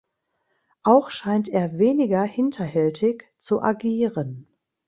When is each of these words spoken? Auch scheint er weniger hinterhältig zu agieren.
Auch 0.81 1.11
scheint 1.11 1.47
er 1.47 1.77
weniger 1.77 2.23
hinterhältig 2.23 3.23
zu 3.37 3.61
agieren. 3.61 4.47